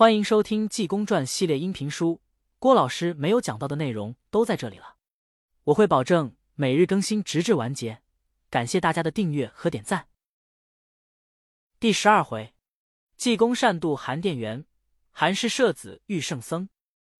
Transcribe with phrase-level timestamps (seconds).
[0.00, 2.22] 欢迎收听《济公传》系列音频书，
[2.58, 4.96] 郭老师没有讲到的内容都在这里了。
[5.64, 8.00] 我会保证每日更新，直至完结。
[8.48, 10.08] 感谢大家的订阅和点赞。
[11.78, 12.54] 第十二回，
[13.18, 14.64] 济公善渡韩殿元，
[15.10, 16.70] 韩氏舍子遇圣僧。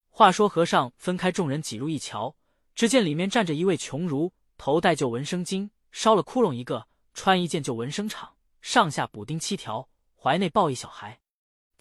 [0.09, 2.35] 话说和尚分开众人挤入一瞧，
[2.75, 8.31] 只见里面站着一位穷儒，头戴旧纹生巾，烧了窟窿一个，穿一件旧纹生氅，
[8.63, 11.20] 上下补丁七条，怀内抱一小孩。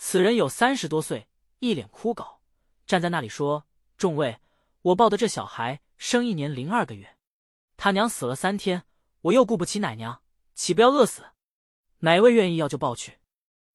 [0.01, 1.27] 此人有三十多岁，
[1.59, 2.37] 一脸枯槁，
[2.87, 3.67] 站在那里说
[3.97, 4.39] ：“众位，
[4.81, 7.17] 我抱的这小孩生一年零二个月，
[7.75, 8.85] 他娘死了三天，
[9.23, 10.21] 我又顾不起奶娘，
[10.55, 11.25] 岂不要饿死？
[11.99, 13.19] 哪位愿意要就抱去。”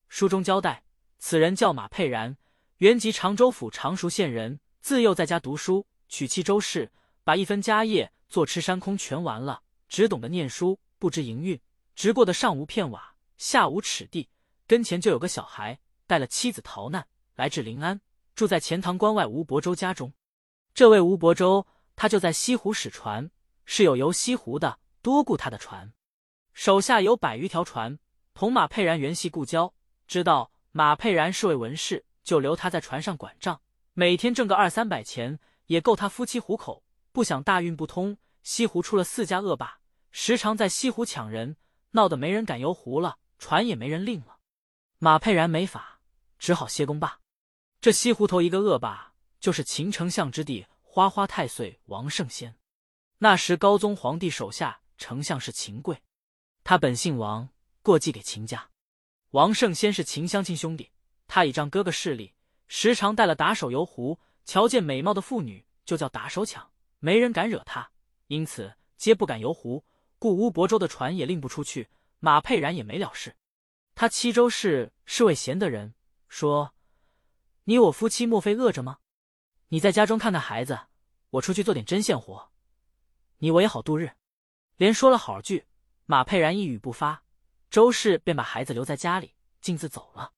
[0.09, 0.85] 书中交代，
[1.19, 2.39] 此人叫马佩然，
[2.79, 6.91] 原籍常州府常熟县人，自幼在家读书，娶妻周氏，
[7.23, 11.61] 把一分家业坐吃山空全完了，只懂得念书，不知营运，
[11.95, 14.31] 直过得上无片瓦，下无尺地，
[14.67, 15.79] 跟前就有个小孩。
[16.07, 18.01] 带了妻子逃难，来至临安，
[18.35, 20.13] 住在钱塘关外吴伯州家中。
[20.75, 23.31] 这位吴伯州，他就在西湖使船，
[23.65, 25.93] 是有游西湖的，多雇他的船，
[26.53, 27.99] 手下有百余条船。
[28.35, 29.73] 同马佩然原系故交，
[30.09, 33.61] 知道马佩然是位文士，就留他在船上管账，
[33.93, 36.83] 每天挣个二三百钱，也够他夫妻糊口。
[37.13, 39.79] 不想大运不通，西湖出了四家恶霸，
[40.11, 41.57] 时常在西湖抢人，
[41.93, 44.39] 闹得没人敢游湖了，船也没人令了。
[44.99, 45.94] 马佩然没法。
[46.39, 47.21] 只好歇工罢。
[47.81, 52.57] 这西湖头一个恶霸，就是秦丞相之弟花花太岁王圣先。
[53.19, 56.03] 那时高宗皇帝手下丞相是秦贵，
[56.63, 57.49] 他本姓王，
[57.83, 58.71] 过继给秦家。
[59.31, 60.91] 王圣先是秦乡亲兄弟，
[61.27, 62.35] 他倚仗哥哥势力，
[62.69, 67.91] 时常带了打手游湖，瞧见美貌的妇女就叫打手抢，没人敢惹他，
[68.29, 69.85] 因此皆不敢游湖。
[70.19, 71.89] 故乌伯州的船也令不出去，
[72.19, 73.37] 马佩然也没了事。
[73.95, 75.95] 他七州氏是位贤德人。
[76.35, 76.75] 说
[77.63, 78.99] ：“你我夫妻莫非饿着吗？
[79.69, 80.89] 你在家中看看孩子，
[81.31, 82.51] 我出去做点针线活，
[83.39, 84.17] 你我也好度日。”
[84.75, 85.69] 连说了好句，
[86.07, 87.23] 马佩然一语不发，
[87.71, 90.33] 周氏便把孩子留在家里，径自走了。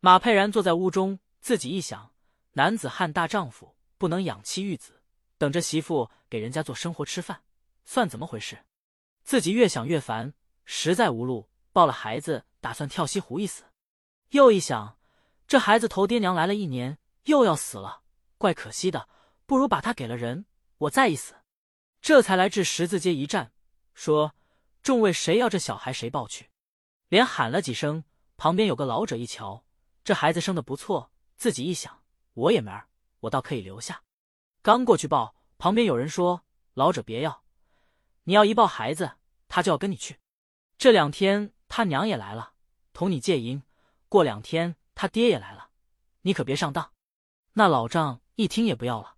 [0.00, 2.14] 马佩然坐在屋中，自己一想：
[2.52, 5.02] 男子汉大丈夫，不能养妻育子，
[5.36, 7.42] 等着媳妇给人家做生活吃饭，
[7.84, 8.64] 算怎么回事？
[9.22, 10.32] 自己越想越烦，
[10.64, 13.64] 实在无路，抱了孩子，打算跳西湖一死。
[14.30, 14.96] 又一想。
[15.46, 18.02] 这孩子头爹娘来了一年，又要死了，
[18.38, 19.08] 怪可惜的。
[19.46, 20.46] 不如把他给了人，
[20.78, 21.34] 我再一死。
[22.00, 23.52] 这才来至十字街一站，
[23.92, 24.34] 说
[24.82, 26.48] ：“众位谁要这小孩，谁抱去。”
[27.08, 28.04] 连喊了几声，
[28.38, 29.64] 旁边有个老者一瞧，
[30.02, 32.88] 这孩子生的不错，自己一想，我也没儿，
[33.20, 34.02] 我倒可以留下。
[34.62, 37.44] 刚过去抱，旁边有人说：“老者别要，
[38.22, 39.12] 你要一抱孩子，
[39.46, 40.18] 他就要跟你去。
[40.78, 42.54] 这两天他娘也来了，
[42.94, 43.62] 同你借银。
[44.08, 45.70] 过两天。”他爹也来了，
[46.22, 46.92] 你可别上当。
[47.52, 49.16] 那老丈一听也不要了。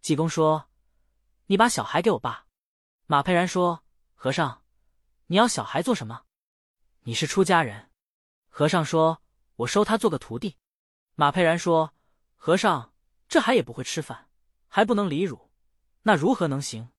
[0.00, 0.68] 济公说
[1.46, 2.46] ：“你把小孩给我爸。”
[3.06, 4.62] 马佩然说：“和尚，
[5.26, 6.24] 你要小孩做什么？
[7.00, 7.90] 你是出家人。”
[8.48, 9.22] 和尚说
[9.56, 10.56] ：“我收他做个徒弟。”
[11.16, 11.94] 马佩然说
[12.36, 12.94] ：“和尚，
[13.28, 14.28] 这孩也不会吃饭，
[14.68, 15.50] 还不能离乳，
[16.02, 16.90] 那如何能行？”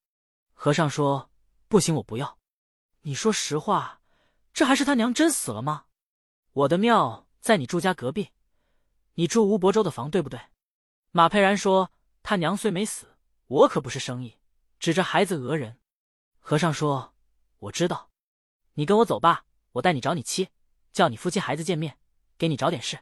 [0.54, 1.32] 和尚说
[1.68, 2.38] ：“不行，我不要。
[3.02, 4.02] 你说实话，
[4.54, 5.86] 这还是他娘真死了吗？
[6.52, 8.30] 我的庙。”在你住家隔壁，
[9.16, 10.40] 你住吴伯州的房，对不对？
[11.10, 11.92] 马佩然说
[12.22, 14.38] ：“他娘虽没死，我可不是生意，
[14.80, 15.80] 指着孩子讹人。”
[16.40, 17.16] 和尚说
[17.58, 18.12] ：“我知道，
[18.76, 20.50] 你跟我走吧，我带你找你妻，
[20.94, 21.98] 叫你夫妻孩子见面，
[22.38, 23.00] 给你找点事。”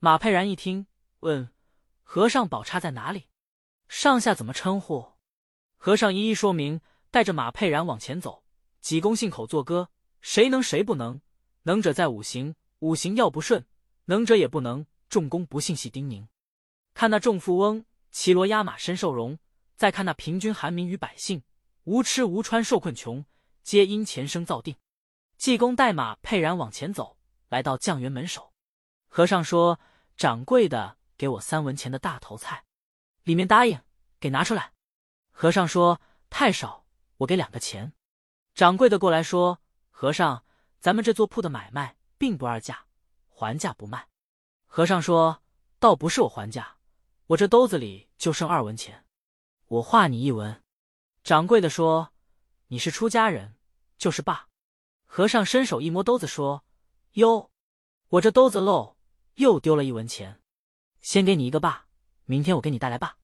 [0.00, 0.88] 马佩然一听，
[1.20, 1.48] 问
[2.02, 3.28] ：“和尚宝刹在哪里？
[3.86, 5.12] 上下怎么称呼？”
[5.78, 6.80] 和尚一一说明，
[7.12, 8.42] 带着马佩然往前走。
[8.80, 9.90] 济公信口作歌
[10.20, 11.20] ：“谁能谁不能？
[11.62, 13.66] 能者在五行。”五行要不顺，
[14.04, 14.86] 能者也不能。
[15.08, 16.28] 众公不信，细丁宁。
[16.94, 19.36] 看那众富翁骑骡压马，身受荣；
[19.74, 21.42] 再看那平均寒民与百姓，
[21.84, 23.24] 无吃无穿，受困穷，
[23.62, 24.76] 皆因前生造定。
[25.36, 27.16] 济公带马佩然往前走，
[27.48, 28.52] 来到酱园门首。
[29.08, 29.80] 和尚说
[30.16, 32.64] ：“掌柜的，给我三文钱的大头菜。”
[33.24, 33.80] 里面答应，
[34.20, 34.72] 给拿出来。
[35.30, 36.84] 和尚说：“太少，
[37.18, 37.92] 我给两个钱。”
[38.54, 39.60] 掌柜的过来说
[39.90, 40.44] ：“和尚，
[40.80, 42.86] 咱们这做铺的买卖。”并不二价，
[43.28, 44.08] 还价不卖。
[44.66, 45.42] 和尚说
[45.78, 46.76] ：“倒不是我还价，
[47.28, 49.06] 我这兜子里就剩二文钱，
[49.68, 50.62] 我画你一文。”
[51.24, 52.12] 掌柜的说
[52.68, 53.56] ：“你是出家人，
[53.96, 54.48] 就是罢。”
[55.06, 56.64] 和尚伸手一摸兜子，说
[57.14, 57.50] ：“哟，
[58.08, 58.96] 我这兜子漏，
[59.36, 60.42] 又丢了一文钱，
[61.00, 61.86] 先给你一个罢，
[62.24, 63.16] 明天我给你带来罢。”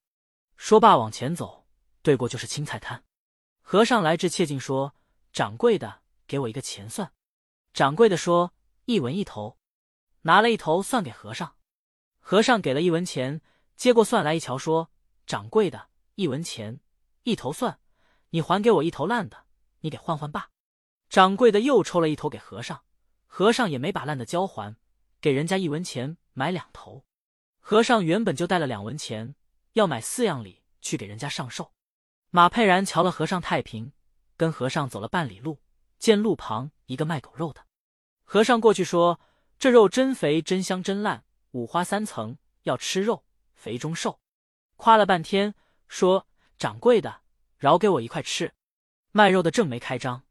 [0.57, 1.67] 说罢往前走，
[2.01, 3.05] 对过就是青菜摊。
[3.61, 4.95] 和尚来至切近，说
[5.33, 7.13] ：“掌柜的，给我一个钱算。”
[7.75, 8.53] 掌柜的说。
[8.87, 9.59] 一文一头，
[10.23, 11.57] 拿了一头算给和尚。
[12.21, 13.41] 和尚给了一文钱，
[13.77, 14.91] 接过蒜来一瞧，说
[15.27, 16.81] ：“掌柜的，一文钱
[17.23, 17.79] 一头蒜，
[18.31, 19.45] 你还给我一头烂的，
[19.81, 20.51] 你给换换吧。”
[21.09, 22.83] 掌柜的又抽了一头给和尚，
[23.27, 24.77] 和尚也没把烂的交还，
[25.21, 27.05] 给人家一文钱买两头。
[27.61, 29.35] 和尚原本就带了两文钱，
[29.73, 31.73] 要买四样礼去给人家上寿。
[32.31, 33.93] 马佩然瞧了和尚太平，
[34.37, 35.61] 跟和尚走了半里路，
[35.99, 37.65] 见路旁一个卖狗肉的，
[38.25, 39.21] 和尚过去说
[39.59, 43.25] ：“这肉真肥，真香，真烂。”五花三层，要吃肉，
[43.55, 44.19] 肥中瘦。
[44.77, 45.55] 夸了半天，
[45.87, 46.27] 说
[46.59, 47.21] ：“掌柜的，
[47.59, 48.53] 饶给我一块吃。”
[49.13, 50.25] 卖肉的正没开张，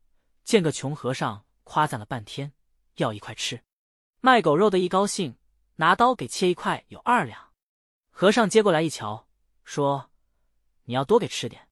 [0.44, 2.52] 见个穷和尚夸赞了半天，
[2.96, 3.64] 要一块吃。
[4.20, 5.38] 卖狗肉的一高兴，
[5.78, 7.54] 拿刀给切一块，有二两。
[8.12, 9.30] 和尚接过来一瞧，
[9.64, 10.12] 说
[10.84, 11.70] ：“你要多给吃点。”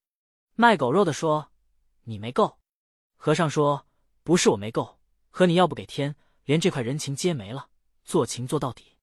[0.55, 1.51] 卖狗肉的说
[2.05, 2.57] ：“你没够。”
[3.17, 3.85] 和尚说
[4.23, 5.00] ：“不是我没够，
[5.31, 7.69] 和你要不给天，连这块人情皆没了。
[8.03, 8.97] 做情做到底。”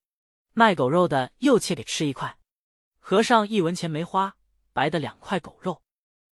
[0.55, 2.39] 卖狗肉的又切给吃一块，
[2.99, 4.37] 和尚一文钱没花，
[4.73, 5.83] 白的两块狗肉。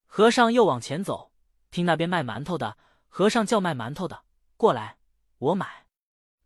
[0.06, 1.32] 和尚又往前走，
[1.70, 2.76] 听那边卖馒头的，
[3.06, 4.25] 和尚叫卖馒头的
[4.56, 4.98] 过来，
[5.38, 5.87] 我买。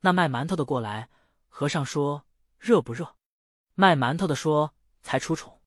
[0.01, 1.09] 那卖馒头的过来，
[1.49, 2.27] 和尚说
[2.59, 3.17] 热不热？
[3.75, 5.63] 卖馒头的说才出宠。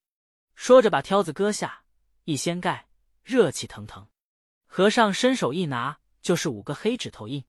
[0.54, 1.84] 说着把挑子搁下，
[2.26, 2.88] 一掀盖，
[3.24, 4.08] 热气腾腾。
[4.68, 7.44] 和尚伸手一拿，就是五个黑指头印。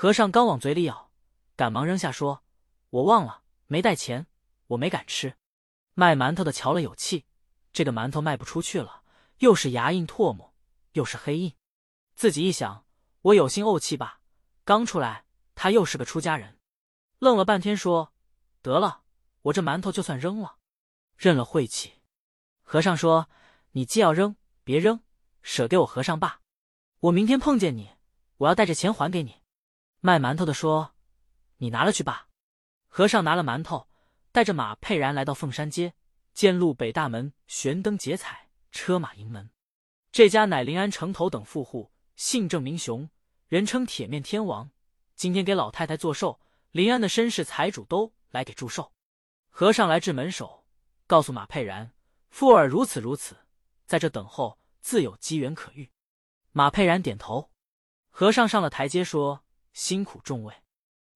[0.00, 1.10] 和尚刚往嘴里咬，
[1.56, 2.44] 赶忙扔下说
[2.90, 4.28] ：“我忘了。”没带钱，
[4.68, 5.34] 我没敢吃。
[5.94, 7.24] 卖馒头的瞧了有气，
[7.72, 9.02] 这个馒头卖不出去了，
[9.38, 10.54] 又是牙印唾沫，
[10.92, 11.52] 又是黑印。
[12.14, 12.86] 自己一想，
[13.22, 14.20] 我有心怄气吧。
[14.64, 15.24] 刚出来，
[15.56, 16.60] 他又是个出家人，
[17.18, 18.12] 愣了半天，说
[18.62, 19.02] ：“得了，
[19.42, 20.58] 我这馒头就算扔了，
[21.16, 21.94] 认了晦气。”
[22.62, 23.28] 和尚说
[23.74, 25.00] ：“你既要扔，别扔，
[25.42, 26.40] 舍给我和尚罢。
[27.00, 27.90] 我明天碰见你，
[28.36, 29.42] 我要带着钱还给你。”
[30.00, 30.94] 卖馒头的说
[31.58, 32.28] ：“你拿了去吧。”
[32.88, 33.88] 和尚拿了馒头，
[34.32, 35.94] 带着马佩然来到凤山街，
[36.32, 39.50] 见路北大门悬灯结彩，车马迎门。
[40.10, 43.08] 这家乃临安城头等富户，姓郑名雄，
[43.48, 44.70] 人称铁面天王。
[45.14, 46.40] 今天给老太太做寿，
[46.70, 48.92] 临安的绅士财主都来给祝寿。
[49.50, 50.64] 和尚来至门首，
[51.06, 51.92] 告诉马佩然，
[52.30, 53.36] 富儿如此如此，
[53.86, 55.90] 在这等候，自有机缘可遇。
[56.52, 57.50] 马佩然点头。
[58.10, 59.44] 和尚上了台阶，说
[59.78, 60.52] ：“辛苦众位。”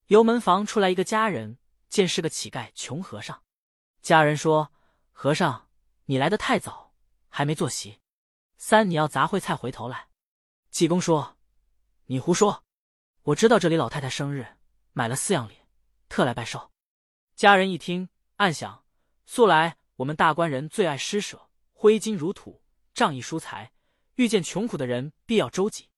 [0.07, 1.59] 由门房出来一个家人。
[1.89, 3.43] 见是个乞丐穷和尚，
[4.01, 4.73] 家人说
[5.13, 5.69] ：“和尚，
[6.07, 6.95] 你来的太早，
[7.29, 8.01] 还没坐席。
[8.57, 10.09] 三，你要杂烩菜回头来。”
[10.73, 11.37] 济公说
[12.09, 12.65] ：“你胡说！
[13.25, 14.57] 我知道这里老太太生日，
[14.95, 15.59] 买了四样礼，
[16.09, 16.71] 特来拜寿。”
[17.37, 18.87] 家人一听，暗想：
[19.27, 22.63] 素来我们大官人最爱施舍，挥金如土，
[22.95, 23.71] 仗义疏财，
[24.15, 25.91] 遇见穷苦的人必要周济。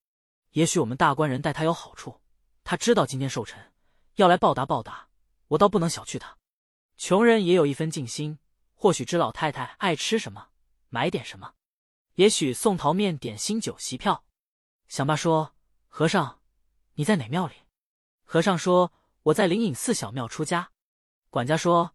[0.50, 2.20] 也许我们大官人待他有好处，
[2.64, 3.72] 他知道今天寿辰，
[4.16, 5.08] 要来报答报答。
[5.48, 6.38] 我倒不能小觑他，
[6.96, 8.38] 穷人也有一分尽心，
[8.74, 10.48] 或许知老太太爱吃什么，
[10.88, 11.52] 买点什么，
[12.14, 14.24] 也许送桃面、点心、酒席票。
[14.88, 15.54] 想罢说
[15.88, 16.40] ：“和尚，
[16.94, 17.54] 你在哪庙里？”
[18.24, 18.92] 和尚说
[19.24, 20.72] ：“我在灵隐寺小庙出家。”
[21.28, 21.94] 管家说：“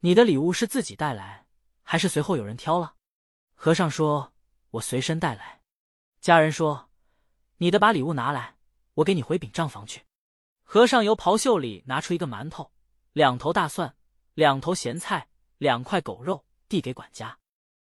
[0.00, 1.46] 你的礼物是自己带来，
[1.82, 2.96] 还是随后有人挑了？”
[3.56, 4.34] 和尚说
[4.72, 5.62] ：“我随身带来。”
[6.20, 6.90] 家人说
[7.56, 8.56] ：“你的把礼物拿来，
[8.94, 10.02] 我给你回禀账房去。”
[10.64, 12.72] 和尚由袍袖里拿出一个馒头。
[13.12, 13.94] 两头大蒜，
[14.34, 17.38] 两头咸菜，两块狗肉，递给管家。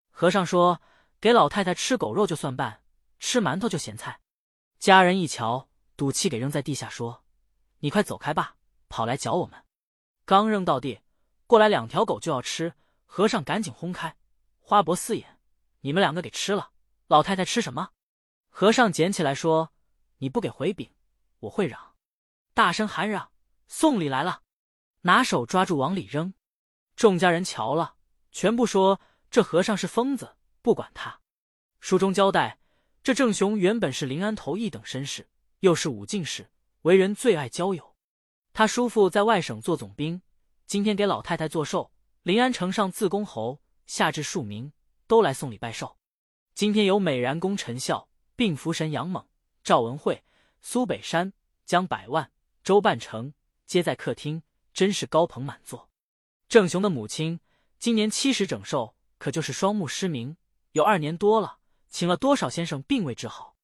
[0.09, 0.81] 和尚说
[1.21, 2.81] ：“给老太太吃狗肉就算半，
[3.19, 4.19] 吃馒头就咸菜。”
[4.79, 7.23] 家人一瞧，赌气给扔在地下，说
[7.79, 8.55] ：“你快走开吧，
[8.87, 9.63] 跑来搅我们。”
[10.25, 11.01] 刚扔到地，
[11.45, 12.73] 过来两条狗就要吃。
[13.05, 14.15] 和尚赶紧轰开，
[14.59, 15.39] 花脖四眼
[15.81, 16.71] ：“你们两个给吃了，
[17.07, 17.89] 老太太吃什么？”
[18.49, 19.73] 和尚捡起来说
[20.19, 20.91] ：“你不给回禀，
[21.39, 21.95] 我会嚷，
[22.53, 23.31] 大声喊嚷，
[23.67, 24.41] 送礼来了。”
[25.03, 26.33] 拿手抓住往里扔，
[26.95, 27.95] 众家人瞧了，
[28.31, 28.99] 全部说
[29.31, 31.21] 这和尚是疯子，不管他。
[31.79, 32.59] 书中交代，
[33.01, 35.29] 这郑雄原本是临安头一等绅士，
[35.61, 37.95] 又是武进士，为人最爱交友。
[38.51, 40.21] 他叔父在外省做总兵，
[40.65, 41.93] 今天给老太太做寿，
[42.23, 44.73] 临安城上自公侯，下至庶民，
[45.07, 45.97] 都来送礼拜寿。
[46.55, 49.25] 今天有美髯公陈孝、并福神杨猛、
[49.63, 50.21] 赵文慧、
[50.61, 51.33] 苏北山、
[51.65, 52.31] 江百万、
[52.63, 53.33] 周半城，
[53.65, 54.43] 皆在客厅。
[54.71, 55.89] 真是高朋满座。
[56.47, 57.41] 郑雄的母亲
[57.79, 60.37] 今年七十整寿，可就是双目失明，
[60.71, 61.57] 有二年多了，
[61.89, 63.57] 请了多少先生并未治好。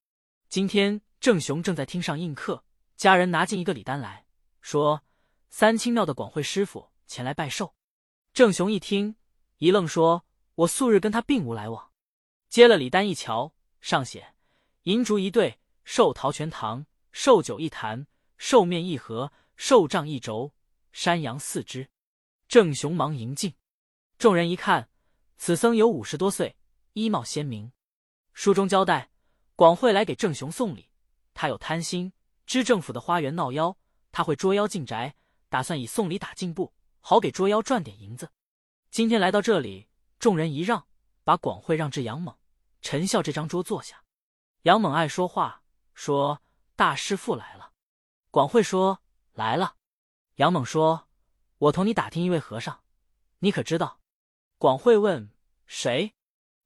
[0.49, 2.65] 今天郑雄正在厅上应客，
[2.97, 4.25] 家人拿进一个礼单来
[4.59, 5.03] 说
[5.49, 7.75] ：“三清庙的广慧师傅前来拜寿。”
[8.33, 9.15] 郑雄一听，
[9.59, 10.25] 一愣，说
[10.55, 11.91] ：“我素日跟他并无来往。”
[12.49, 14.33] 接了礼单一瞧，上写
[14.83, 20.53] ：“银烛一对，寿桃全堂，寿酒一坛，寿面一盒，寿杖一轴。”
[20.91, 21.89] 山羊四只，
[22.47, 23.53] 郑雄忙迎进，
[24.17, 24.89] 众人一看，
[25.37, 26.55] 此僧有五十多岁，
[26.93, 27.71] 衣帽鲜明。
[28.33, 29.11] 书中交代，
[29.55, 30.89] 广惠来给郑雄送礼，
[31.33, 32.13] 他有贪心，
[32.45, 33.77] 知政府的花园闹妖，
[34.13, 35.15] 他会捉妖进宅，
[35.49, 38.31] 打算以送礼打进步，好给捉妖赚点银子。
[38.89, 40.87] 今天来到这里，众人一让，
[41.25, 42.33] 把广惠让至杨猛、
[42.81, 44.01] 陈笑这张桌坐下。
[44.61, 45.61] 杨猛爱说话，
[45.95, 46.41] 说
[46.77, 47.71] ：“大师父来了。”
[48.29, 49.01] 广惠说
[49.33, 49.75] ：“来了。”
[50.35, 51.07] 杨猛说
[51.57, 52.81] ：“我同你打听一位和尚，
[53.39, 53.99] 你可知道？”
[54.59, 55.31] 广惠问
[55.65, 56.13] ：“谁？”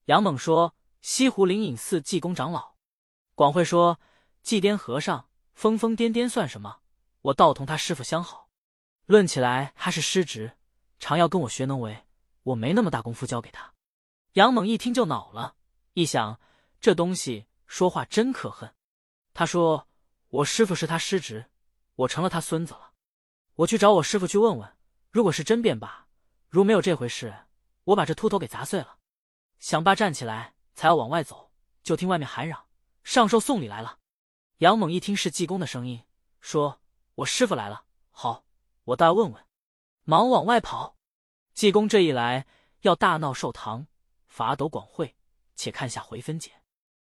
[0.06, 2.74] 杨猛说：“西湖灵隐寺济公长老。”
[3.36, 4.00] 广惠说
[4.44, 6.82] ：“济癫和尚疯疯癫癫算什么？
[7.22, 8.50] 我倒同他师傅相好。
[9.06, 10.58] 论起来，他是师侄，
[10.98, 12.06] 常要跟我学能为，
[12.44, 13.74] 我没那么大功夫教给他。”
[14.34, 15.56] 杨猛一听就恼了，
[15.94, 16.40] 一想
[16.82, 18.74] 这东西说话真可恨。
[19.40, 19.88] 他说
[20.28, 21.46] ：“我师傅是他师侄，
[21.96, 22.92] 我成了他孙子了。”
[23.56, 24.76] 我去找我师傅去问问，
[25.12, 26.10] 如果是真便罢；
[26.50, 27.34] 如没有这回事，
[27.86, 28.98] 我把这秃头给砸碎了。
[29.58, 31.54] 想罢站起来，才要往外走，
[31.84, 32.66] 就听外面喊嚷
[33.06, 34.00] ：“上寿送礼来了！”
[34.60, 36.04] 杨猛一听是济公的声音，
[36.42, 36.82] 说
[37.16, 38.44] ：“我师傅来了，好，
[38.84, 39.46] 我倒要问问。”
[40.04, 40.98] 忙往外跑。
[41.54, 42.46] 济公这一来，
[42.82, 43.88] 要大闹寿堂，
[44.28, 45.16] 罚斗广会，
[45.56, 46.59] 且看下回分解。